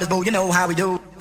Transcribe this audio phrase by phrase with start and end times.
[0.00, 1.13] but boo, you know how we do.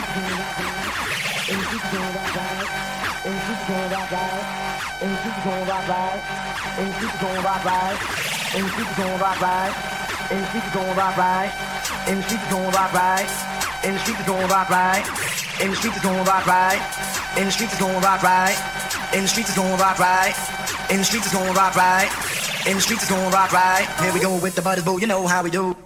[0.00, 0.06] In
[13.92, 14.70] the streets rock right.
[14.70, 16.64] by In the streets going right by
[17.44, 18.48] In the streets going right by
[19.16, 20.24] In the streets going right by
[20.92, 22.08] In the streets going right by
[22.66, 25.26] In the streets going right by Here we go with the butters, boo, you know
[25.26, 25.76] how we do.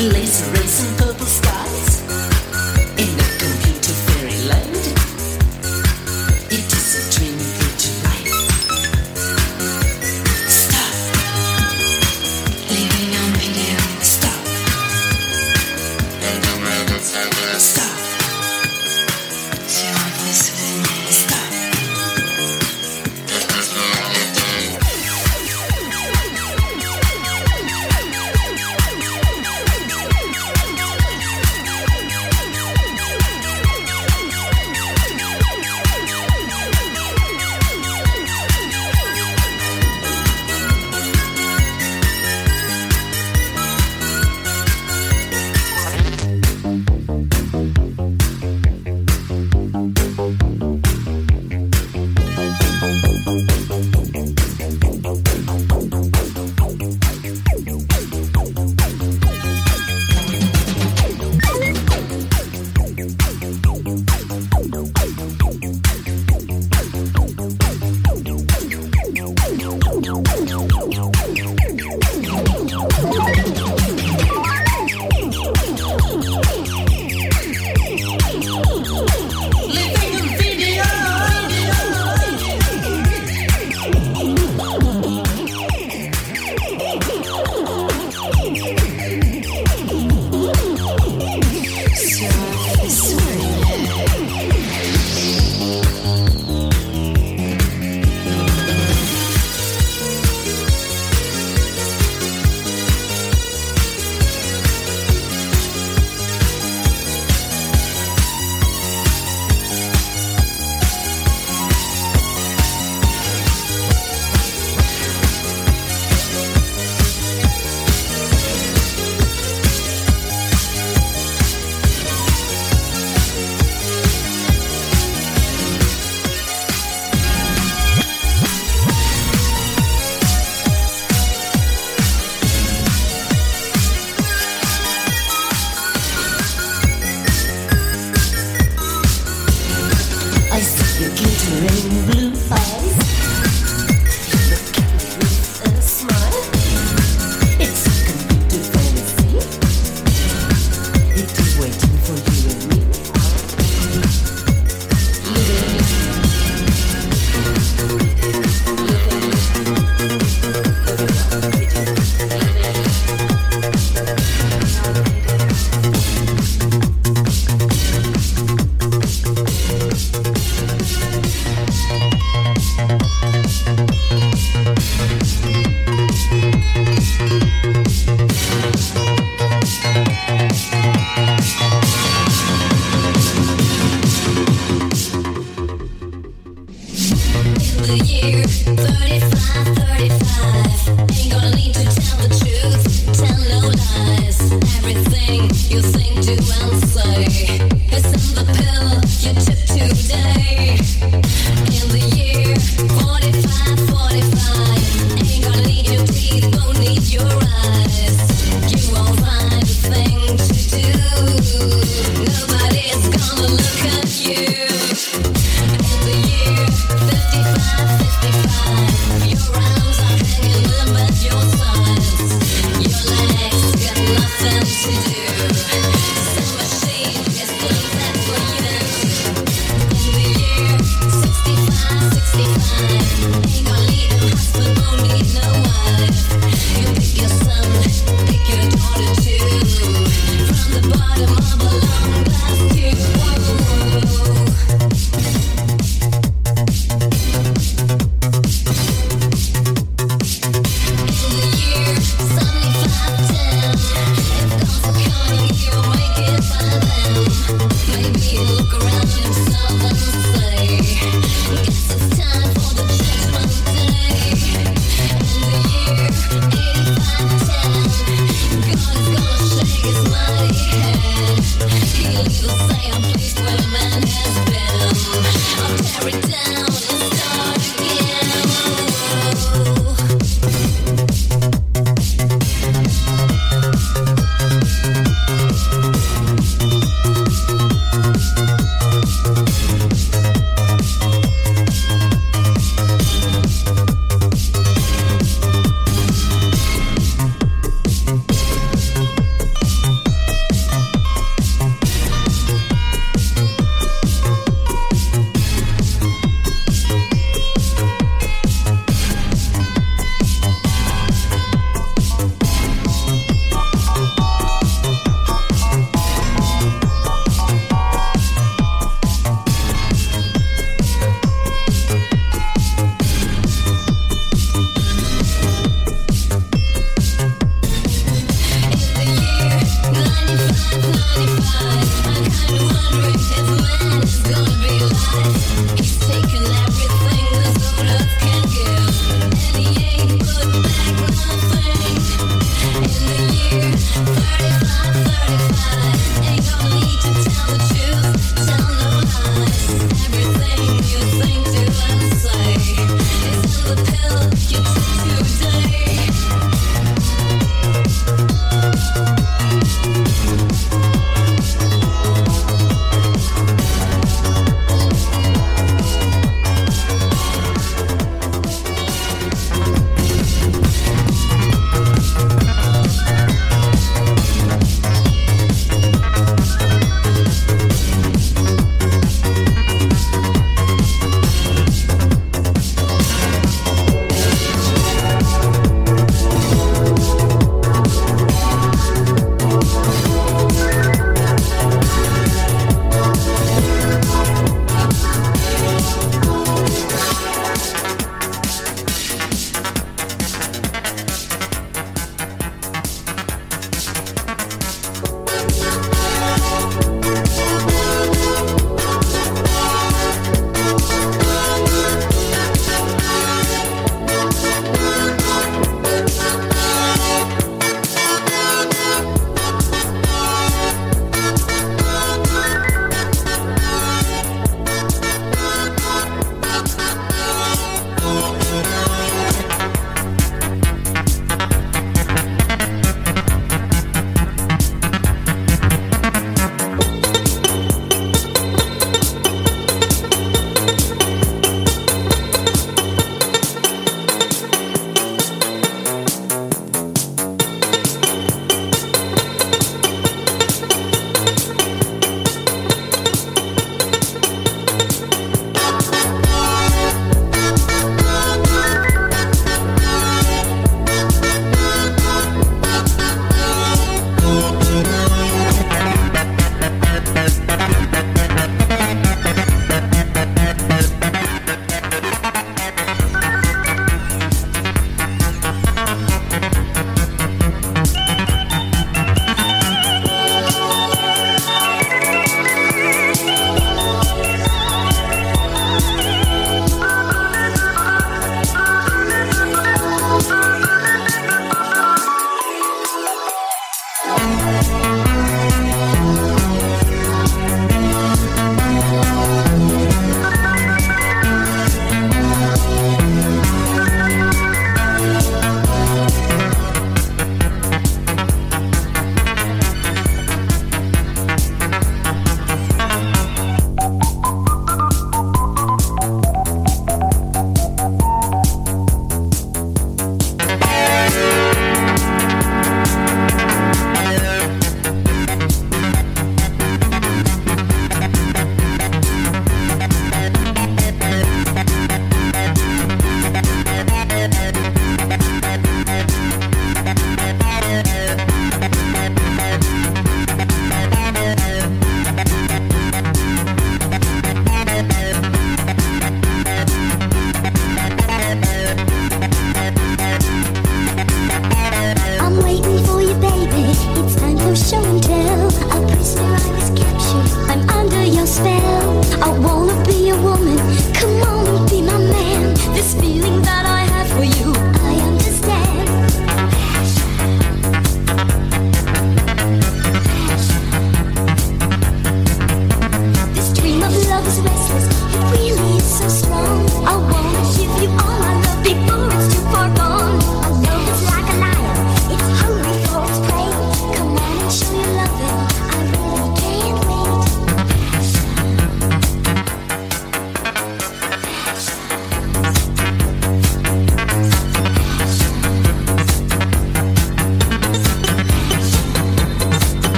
[0.00, 1.07] Let's race and go.